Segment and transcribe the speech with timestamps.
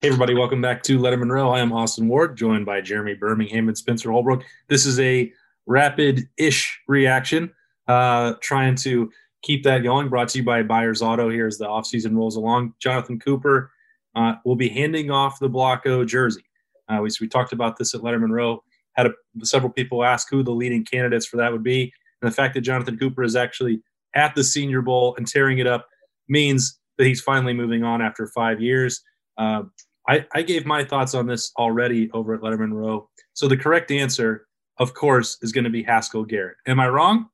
[0.00, 1.50] Hey, everybody, welcome back to Lettermen Row.
[1.50, 4.44] I am Austin Ward, joined by Jeremy Birmingham and Spencer Holbrook.
[4.68, 5.32] This is a
[5.66, 7.50] rapid ish reaction,
[7.88, 9.10] uh, trying to
[9.42, 10.08] keep that going.
[10.08, 12.74] Brought to you by Byers Auto here as the offseason rolls along.
[12.78, 13.72] Jonathon Cooper
[14.14, 16.44] uh, will be handing off the Block O jersey.
[16.88, 18.62] Uh, we, we talked about this at Lettermen Row.
[18.92, 21.92] Had a, several people ask who the leading candidates for that would be.
[22.22, 23.82] And the fact that Jonathon Cooper is actually
[24.14, 25.88] at the Senior Bowl and tearing it up
[26.28, 29.02] means that he's finally moving on after five years.
[29.36, 29.62] Uh,
[30.08, 33.10] I, I, gave my thoughts on this already over at Lettermen Row.
[33.34, 34.46] So the correct answer,
[34.78, 36.56] of course, is going to be Haskell Garrett.
[36.66, 37.28] Am I wrong?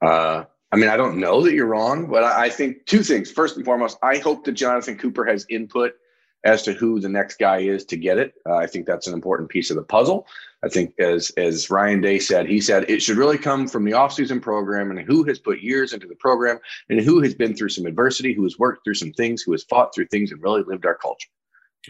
[0.00, 3.30] Uh, I mean, I don't know that you're wrong, but I, I think two things.
[3.30, 5.94] First and foremost, I hope that Jonathon Cooper has input
[6.44, 8.34] as to who the next guy is to get it.
[8.48, 10.26] Uh, I think that's an important piece of the puzzle.
[10.64, 13.92] I think as as Ryan Day said, he said it should really come from the
[13.92, 17.68] offseason program and who has put years into the program and who has been through
[17.68, 20.62] some adversity, who has worked through some things, who has fought through things and really
[20.62, 21.28] lived our culture.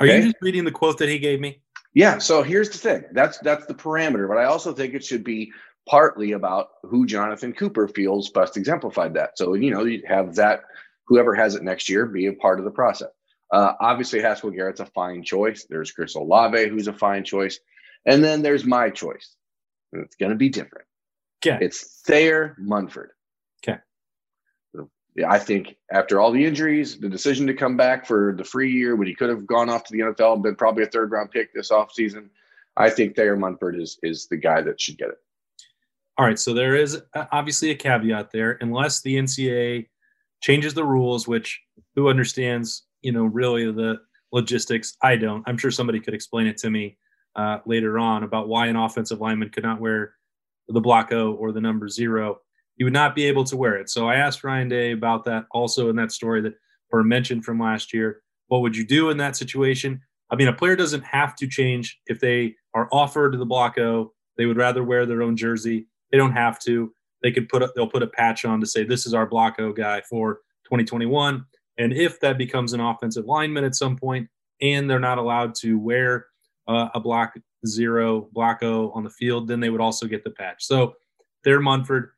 [0.00, 0.12] Okay?
[0.12, 1.62] Are you just reading the quote that he gave me?
[1.94, 2.18] Yeah.
[2.18, 3.04] So here's the thing.
[3.12, 5.52] That's that's the parameter, but I also think it should be
[5.88, 9.38] partly about who Jonathon Cooper feels best exemplified that.
[9.38, 10.62] So you know, you have that
[11.06, 13.10] whoever has it next year be a part of the process.
[13.52, 15.66] Uh, obviously, Haskell Garrett's a fine choice.
[15.68, 17.60] There's Chris Olave, who's a fine choice.
[18.06, 19.34] And then there's my choice.
[19.92, 20.86] It's going to be different.
[21.44, 21.58] Okay.
[21.64, 23.10] It's Thayer Munford.
[23.66, 23.78] Okay.
[25.26, 28.96] I think after all the injuries, the decision to come back for the free year
[28.96, 31.30] when he could have gone off to the NFL and been probably a third round
[31.30, 32.28] pick this offseason,
[32.76, 35.18] I think Thayer Munford is is the guy that should get it.
[36.18, 36.38] All right.
[36.38, 38.58] So there is uh, obviously a caveat there.
[38.60, 39.88] Unless the NCAA
[40.40, 41.60] changes the rules, which
[41.94, 44.00] who understands, you know, really the
[44.32, 44.96] logistics?
[45.02, 45.44] I don't.
[45.46, 46.96] I'm sure somebody could explain it to me
[47.36, 50.14] uh, later on about why an offensive lineman could not wear
[50.68, 52.38] the block O or the number zero.
[52.76, 53.90] He would not be able to wear it.
[53.90, 56.54] So I asked Ryan Day about that also in that story that
[56.90, 58.22] were mentioned from last year.
[58.48, 60.00] What would you do in that situation?
[60.30, 64.12] I mean, a player doesn't have to change if they are offered the block O.
[64.36, 65.86] They would rather wear their own jersey.
[66.10, 66.92] They don't have to.
[67.22, 69.58] They could put a, they'll put a patch on to say this is our block
[69.58, 71.44] O guy for 2021.
[71.78, 74.28] And if that becomes an offensive lineman at some point,
[74.60, 76.26] and they're not allowed to wear
[76.66, 77.34] uh, a block
[77.66, 80.64] zero, block O on the field, then they would also get the patch.
[80.64, 80.94] So
[81.44, 82.10] Thayer Munford,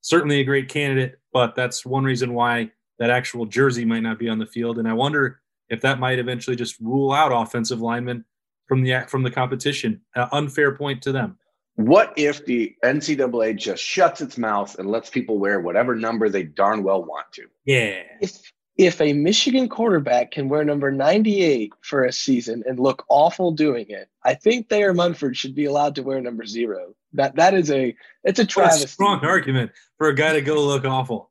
[0.00, 4.28] certainly a great candidate, but that's one reason why that actual jersey might not be
[4.28, 4.78] on the field.
[4.78, 8.24] And I wonder if that might eventually just rule out offensive linemen
[8.66, 10.00] from the from the competition.
[10.14, 11.38] Uh, unfair point to them.
[11.76, 16.42] What if the NCAA just shuts its mouth and lets people wear whatever number they
[16.42, 17.46] darn well want to?
[17.66, 18.02] Yeah.
[18.20, 23.50] If if a Michigan quarterback can wear number 98 for a season and look awful
[23.50, 26.94] doing it, I think Thayer Munford should be allowed to wear number zero.
[27.12, 28.84] That that is a it's a travesty.
[28.84, 31.30] A strong argument for a guy to go look awful.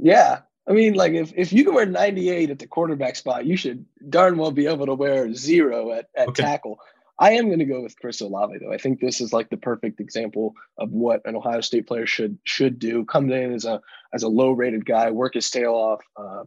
[0.00, 0.40] Yeah.
[0.68, 3.84] I mean, like if, if you can wear 98 at the quarterback spot, you should
[4.08, 6.42] darn well be able to wear zero at, at okay.
[6.42, 6.78] tackle.
[7.18, 8.72] I am going to go with Chris Olave though.
[8.72, 12.38] I think this is like the perfect example of what an Ohio State player should
[12.42, 13.04] should do.
[13.04, 13.80] Come in as a
[14.12, 16.44] as a low rated guy, work his tail off, uh,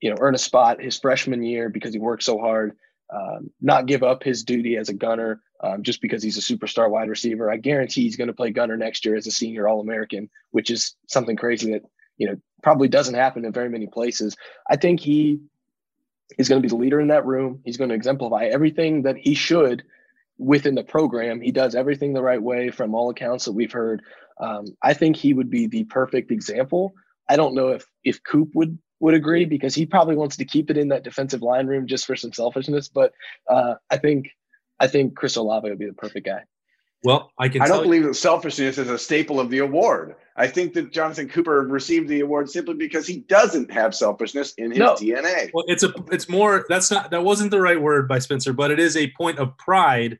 [0.00, 2.76] you know, earn a spot his freshman year because he worked so hard.
[3.12, 6.90] Um, not give up his duty as a gunner um, just because he's a superstar
[6.90, 7.50] wide receiver.
[7.50, 10.70] I guarantee he's going to play gunner next year as a senior All American, which
[10.70, 11.82] is something crazy that
[12.18, 14.36] you know probably doesn't happen in very many places.
[14.68, 15.40] I think he
[16.38, 17.60] is going to be the leader in that room.
[17.64, 19.84] He's going to exemplify everything that he should
[20.38, 21.40] within the program.
[21.40, 24.02] He does everything the right way from all accounts that we've heard.
[24.40, 26.92] Um, I think he would be the perfect example.
[27.28, 30.70] I don't know if if Coop would would agree because he probably wants to keep
[30.70, 32.88] it in that defensive line room just for some selfishness.
[32.88, 33.12] But
[33.48, 34.30] uh, I think
[34.78, 36.42] I think Chris Olave would be the perfect guy.
[37.04, 37.62] Well, I can.
[37.62, 40.16] I don't believe that selfishness is a staple of the award.
[40.34, 44.70] I think that Jonathon Cooper received the award simply because he doesn't have selfishness in
[44.70, 44.94] his no.
[44.94, 45.50] DNA.
[45.52, 48.70] Well, it's a it's more that's not that wasn't the right word by Spencer, but
[48.70, 50.18] it is a point of pride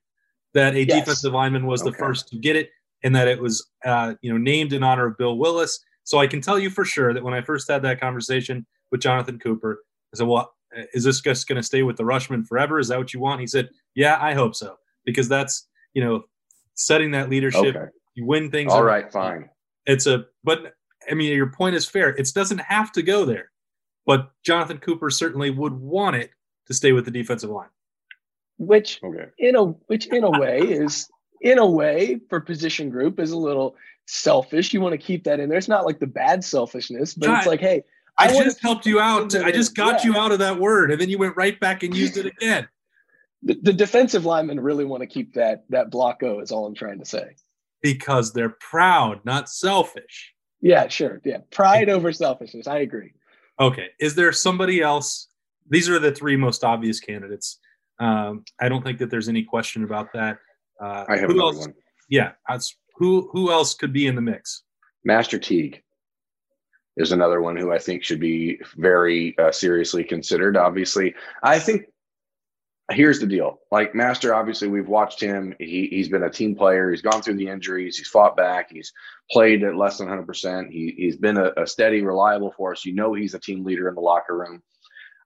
[0.55, 1.01] that a yes.
[1.01, 1.91] defensive lineman was okay.
[1.91, 2.71] the first to get it,
[3.03, 5.81] and that it was uh, you know named in honor of Bill Willis.
[6.07, 9.01] So I can tell you for sure that when I first had that conversation with
[9.01, 9.83] Jonathon Cooper,
[10.15, 10.55] I said, "Well,
[10.95, 12.79] is this just going to stay with the Rushmen forever?
[12.79, 16.23] Is that what you want?" He said, "Yeah, I hope so, because that's you know
[16.75, 17.75] setting that leadership.
[17.75, 17.87] Okay.
[18.15, 18.73] You win things.
[18.73, 19.51] All right, fine.
[19.85, 20.75] It's a but
[21.11, 22.11] I mean your point is fair.
[22.11, 23.51] It doesn't have to go there,
[24.07, 26.31] but Jonathon Cooper certainly would want it
[26.69, 27.69] to stay with the defensive line.
[28.59, 29.27] Which okay.
[29.39, 31.09] in a which in a way is
[31.41, 33.77] in a way for position group is a little
[34.07, 34.73] selfish.
[34.73, 35.59] You want to keep that in there.
[35.59, 37.83] It's not like the bad selfishness, but God, it's like, hey,
[38.19, 39.35] I, I just helped you out.
[39.35, 40.13] I just got yeah.
[40.13, 42.67] you out of that word, and then you went right back and used it again.
[43.43, 46.41] The, the defensive linemen really want to keep that that block O.
[46.41, 47.37] Is all I'm trying to say.
[47.83, 50.33] Because they're proud, not selfish.
[50.63, 51.21] Yeah, sure.
[51.25, 52.67] Yeah, pride over selfishness.
[52.67, 53.13] I agree.
[53.61, 53.89] Okay.
[54.01, 55.29] Is there somebody else
[55.69, 57.59] these are the three most obvious candidates.
[57.99, 60.39] Um, I don't think that there's any question about that.
[60.81, 61.75] Uh, I have another else, one.
[62.09, 62.33] Yeah,
[62.97, 64.63] who who else could be in the mix?
[65.05, 65.83] Master Teague
[66.97, 70.57] is another one who I think should be very uh, seriously considered.
[70.57, 71.87] Obviously, I think
[72.91, 73.61] here's the deal.
[73.71, 75.55] Like Master, obviously, we've watched him.
[75.59, 76.91] He he's been a team player.
[76.91, 77.99] He's gone through the injuries.
[77.99, 78.71] He's fought back.
[78.71, 78.93] He's
[79.31, 80.27] played at less than 100.
[80.27, 82.85] percent He he's been a, a, steady, reliable force.
[82.85, 84.63] You know, he's a team leader in the locker room.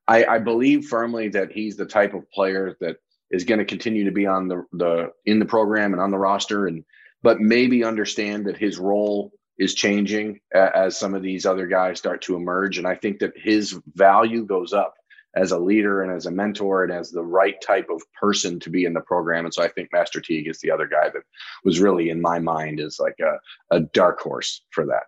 [0.09, 2.97] I, I believe firmly that he's the type of player that
[3.31, 6.19] is going to continue to be on the the in the program and on the
[6.19, 6.85] roster, and
[7.23, 12.23] but maybe understand that his role is changing as some of these other guys start
[12.23, 12.79] to emerge.
[12.79, 14.95] And I think that his value goes up
[15.37, 18.71] as a leader and as a mentor and as the right type of person to
[18.71, 19.45] be in the program.
[19.45, 21.23] And so I think Master Teague is the other guy that
[21.63, 25.05] was really in my mind is like a, a dark horse for that.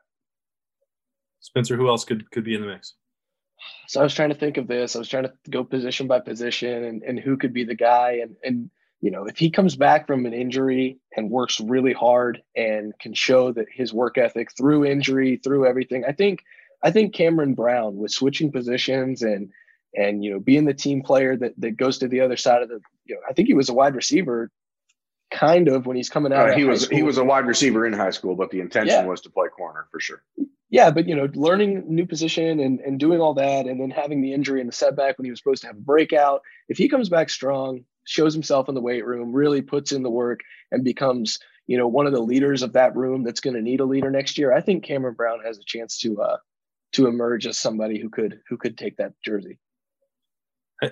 [1.41, 2.95] Spencer, who else could could be in the mix?
[3.89, 4.95] So I was trying to think of this.
[4.95, 8.21] I was trying to go position by position and, and who could be the guy.
[8.23, 8.71] And and
[9.03, 13.13] you know, if he comes back from an injury and works really hard and can
[13.13, 16.45] show that his work ethic through injury, through everything, I think
[16.85, 19.51] I think Cameron Brown with switching positions and
[19.95, 22.69] and you know being the team player that that goes to the other side of
[22.69, 24.51] the you know I think he was a wide receiver
[25.33, 26.51] kind of when he's coming out.
[26.51, 26.97] Uh, he was school.
[26.97, 29.05] he was a wide receiver in high school, but the intention yeah.
[29.05, 30.23] was to play corner for sure.
[30.71, 34.23] Yeah, but you know, learning new position and and doing all that, and then having
[34.23, 36.43] the injury and the setback when he was supposed to have a breakout.
[36.69, 40.11] If he comes back strong, shows himself in the weight room, really puts in the
[40.11, 40.41] work,
[40.71, 43.81] and becomes you know one of the leaders of that room that's going to need
[43.81, 46.37] a leader next year, I think Cameron Brown has a chance to uh
[46.93, 49.59] to emerge as somebody who could who could take that jersey.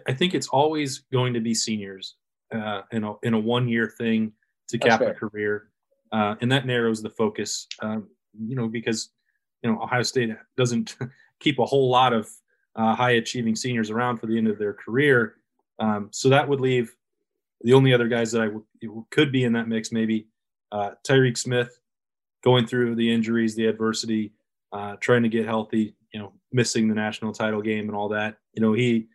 [0.06, 2.14] I, think it's always going to be seniors
[2.54, 4.32] uh, in a in a one year thing
[4.68, 5.70] to cap a career,
[6.12, 7.66] uh, and that narrows the focus.
[7.80, 8.08] Um,
[8.38, 9.10] you know, because
[9.62, 10.96] you know Ohio State doesn't
[11.40, 12.30] keep a whole lot of
[12.76, 15.36] uh, high achieving seniors around for the end of their career,
[15.80, 16.94] um, so that would leave
[17.62, 20.26] the only other guys that I w- could be in that mix maybe
[20.72, 21.78] uh, Tyreke Smith
[22.42, 24.32] going through the injuries, the adversity,
[24.72, 28.36] uh, trying to get healthy, you know, missing the national title game and all that.
[28.54, 29.08] You know, he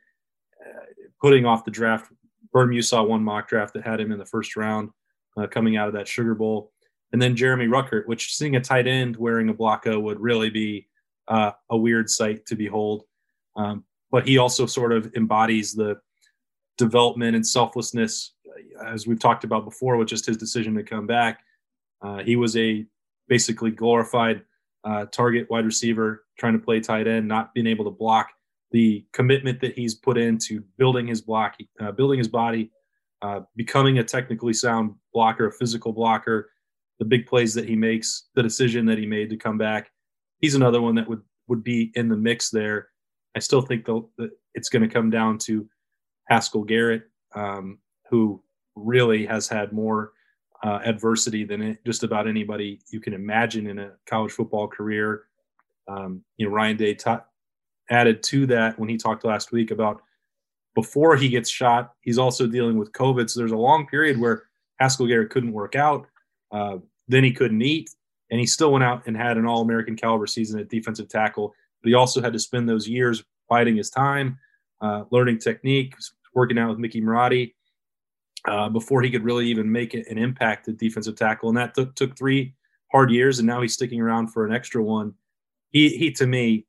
[1.25, 2.11] putting off the draft.
[2.53, 4.91] Berm, you saw one mock draft that had him in the first round
[5.37, 6.71] uh, coming out of that Sugar Bowl.
[7.11, 10.49] And then Jeremy Ruckert, which seeing a tight end wearing a Block O would really
[10.49, 10.87] be
[11.27, 13.03] uh, a weird sight to behold.
[13.55, 15.97] Um, but he also sort of embodies the
[16.77, 21.07] development and selflessness, uh, as we've talked about before, with just his decision to come
[21.07, 21.41] back.
[22.01, 22.85] Uh, he was a
[23.27, 24.41] basically glorified
[24.83, 28.29] uh, target wide receiver trying to play tight end, not being able to block
[28.71, 32.71] the commitment that he's put into building his block, uh, building his body,
[33.21, 36.51] uh, becoming a technically sound blocker, a physical blocker,
[36.99, 39.91] the big plays that he makes, the decision that he made to come back.
[40.39, 42.89] He's another one that would would be in the mix there.
[43.35, 45.67] I still think though that it's going to come down to
[46.27, 47.79] Haskell Garrett, um,
[48.09, 48.41] who
[48.75, 50.13] really has had more
[50.63, 55.23] uh, adversity than it, just about anybody you can imagine in a college football career.
[55.87, 57.11] Um, you know, Ryan Day t-
[57.89, 60.01] added to that when he talked last week about
[60.73, 63.29] before he gets shot, he's also dealing with COVID.
[63.29, 64.43] So there's a long period where
[64.79, 66.07] Haskell Garrett couldn't work out.
[66.51, 67.91] Uh, then he couldn't eat,
[68.31, 71.53] and he still went out and had an All American caliber season at defensive tackle.
[71.81, 74.39] But he also had to spend those years biding his time,
[74.81, 75.95] uh, learning technique,
[76.35, 77.53] working out with Mickey Marotti
[78.47, 81.49] uh, before he could really even make an impact at defensive tackle.
[81.49, 82.53] And that took, took three
[82.91, 85.13] hard years, and now he's sticking around for an extra one.
[85.71, 86.65] He, he to me,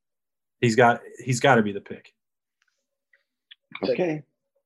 [0.61, 2.13] he's got he's got to be the pick.
[3.85, 4.23] Okay,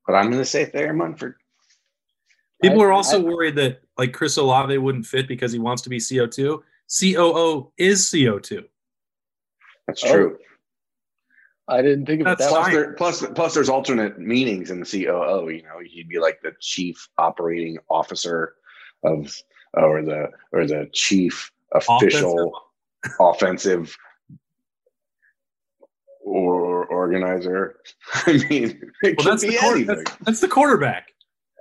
[0.06, 1.34] but I'm going to say Thayer Munford.
[2.62, 5.88] People are also I, worried that like Chris Olave wouldn't fit because he wants to
[5.88, 6.60] be CO2.
[7.00, 8.64] COO is CO2.
[9.86, 10.38] That's true.
[10.40, 10.44] Oh,
[11.70, 12.50] I didn't think of That's that.
[12.50, 15.48] Plus, there, plus, plus, there's alternate meanings in the COO.
[15.48, 18.54] You know, he'd be like the chief operating officer
[19.04, 19.34] of,
[19.74, 22.52] or the or the chief official
[23.20, 23.96] offensive, offensive
[26.20, 27.76] or organizer.
[28.26, 31.12] I mean, well, that's, the that's, that's, the quarterback.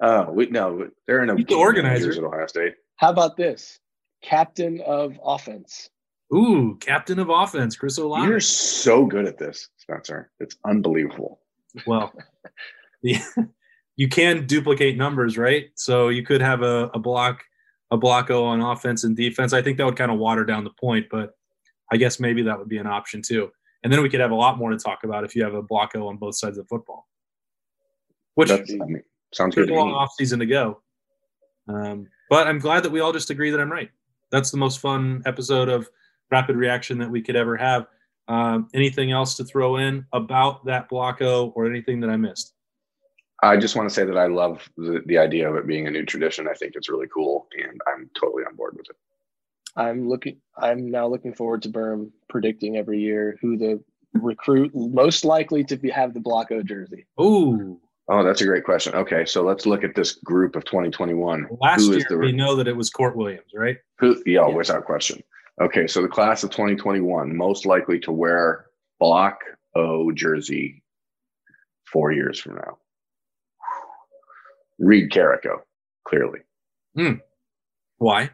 [0.02, 2.76] Oh, we no, they're in a the organizer at Ohio State.
[2.96, 3.80] How about this?
[4.22, 5.90] Captain of offense.
[6.34, 8.28] Ooh, captain of offense, Chris Olave.
[8.28, 10.32] You're so good at this, Spencer.
[10.40, 11.42] It's unbelievable.
[11.88, 12.14] Well,
[13.02, 15.70] you can duplicate numbers, right?
[15.76, 17.44] So you could have a, a block,
[17.92, 19.54] a blocko on offense and defense.
[19.54, 21.32] I think that would kind of water down the point, but
[21.92, 23.52] I guess maybe that would be an option too
[23.84, 25.64] and then we could have a lot more to talk about if you have a
[25.64, 27.08] blocko on both sides of football.
[28.36, 29.70] Which I mean, sounds good.
[29.70, 30.82] A long off season to go.
[31.68, 33.90] Um, but I'm glad that we all just agree that I'm right.
[34.32, 35.90] That's the most fun episode of
[36.32, 37.88] rapid reaction that we could ever have.
[38.28, 42.54] Um, anything else to throw in about that block O or anything that I missed?
[43.42, 45.92] I just want to say that I love the, the idea of it being a
[45.92, 46.48] new tradition.
[46.48, 48.96] I think it's really cool, and I'm totally on board with it.
[49.76, 50.42] I'm looking.
[50.58, 53.82] I'm now looking forward to Berm predicting every year who the
[54.14, 57.06] recruit most likely to be, have the block O jersey.
[57.22, 57.80] Ooh.
[58.12, 58.96] Oh, that's a great question.
[58.96, 61.48] Okay, so let's look at this group of 2021.
[61.62, 63.78] Last who year, the, we know that it was Kourt Williams, right?
[64.00, 64.16] Who?
[64.26, 65.22] Yeah, yeah, without question.
[65.62, 68.66] Okay, so the class of 2021 most likely to wear
[69.00, 69.40] block
[69.76, 70.84] O jersey
[71.92, 72.78] four years from now.
[74.78, 75.64] Reid Carrico,
[76.06, 76.40] clearly.
[76.96, 77.16] Hmm.
[77.98, 78.32] Why?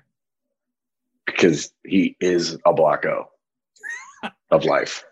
[1.25, 3.29] Because he is a block O
[4.51, 5.03] of life.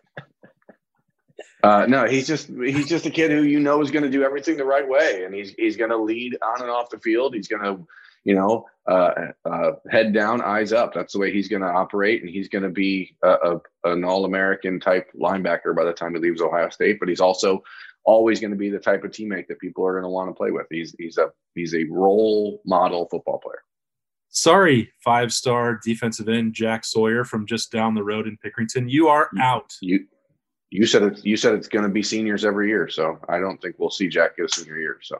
[1.64, 4.24] Uh, no, he's just he's just a kid who you know is going to do
[4.24, 7.34] everything the right way, and he's he's going to lead on and off the field.
[7.34, 7.88] He's going to,
[8.24, 9.14] you know, uh,
[9.46, 10.94] uh, head down, eyes up.
[10.94, 14.04] That's the way he's going to operate, and he's going to be a, a, an
[14.04, 17.00] All American type linebacker by the time he leaves Ohio State.
[17.00, 17.64] But he's also
[18.06, 20.34] always going to be the type of teammate that people are going to want to
[20.34, 20.68] play with.
[20.70, 23.64] He's he's a he's a role model football player.
[24.30, 28.90] Sorry, five star defensive end Jack Sawyer from just down the road in Pickerington.
[28.90, 29.76] You are out.
[29.82, 30.08] You
[30.72, 31.24] you said it.
[31.24, 34.08] You said it's going to be seniors every year, so I don't think we'll see
[34.08, 34.98] Jack get a senior year.
[35.04, 35.18] So,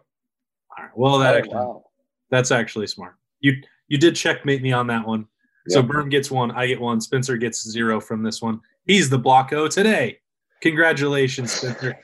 [0.78, 0.98] all right.
[0.98, 1.84] well, that oh, actually, wow.
[2.34, 3.14] That's actually smart.
[3.42, 5.28] You you did checkmate me on that one.
[5.68, 5.74] Yep.
[5.74, 7.00] So Berm gets one, I get one.
[7.00, 8.60] Spencer gets zero from this one.
[8.88, 10.18] He's the block O today.
[10.64, 11.96] Congratulations, Spencer.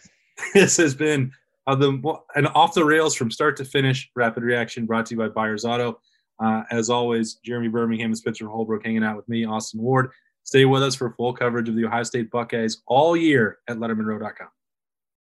[0.54, 1.32] this has been
[1.66, 5.18] uh, the an off the rails from start to finish rapid reaction brought to you
[5.18, 6.00] by Byers Auto.
[6.40, 10.12] Uh, as always, Jeremy Birmingham and Spencer Holbrook hanging out with me, Austin Ward.
[10.44, 14.48] Stay with us for full coverage of the Ohio State Buckeyes all year at LettermenRow.com.